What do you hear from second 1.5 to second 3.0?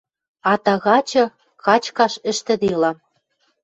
качкаш ӹштӹделам...